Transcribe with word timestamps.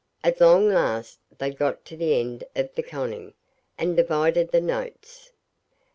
At 0.23 0.41
long 0.41 0.67
last 0.67 1.19
they'd 1.37 1.55
got 1.55 1.85
to 1.85 1.95
the 1.95 2.19
end 2.19 2.43
of 2.55 2.73
the 2.73 2.81
conning, 2.81 3.35
and 3.77 3.95
divided 3.95 4.49
the 4.49 4.59
notes. 4.59 5.31